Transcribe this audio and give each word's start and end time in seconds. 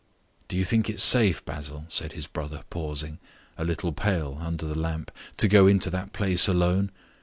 "Do 0.47 0.57
you 0.57 0.63
think 0.63 0.89
it's 0.89 1.03
safe, 1.03 1.45
Basil," 1.45 1.85
said 1.87 2.13
his 2.13 2.25
brother, 2.25 2.63
pausing, 2.71 3.19
a 3.55 3.63
little 3.63 3.93
pale, 3.93 4.39
under 4.41 4.65
the 4.65 4.73
lamp, 4.73 5.11
"to 5.37 5.47
go 5.47 5.67
into 5.67 5.91
that 5.91 6.11
place 6.11 6.47
alone? 6.47 6.89